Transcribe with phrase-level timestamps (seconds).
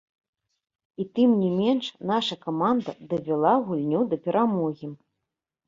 [1.03, 4.95] І тым не менш наша каманда давяла гульню да перамогі.